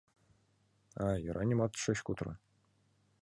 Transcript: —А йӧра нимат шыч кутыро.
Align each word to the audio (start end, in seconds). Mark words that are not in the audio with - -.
—А 1.05 1.05
йӧра 1.23 1.43
нимат 1.49 1.71
шыч 1.81 1.99
кутыро. 2.07 2.33